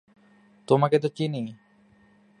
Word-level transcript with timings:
তোমাকে 0.67 0.97
তো 0.99 1.09
চিনি। 1.09 1.43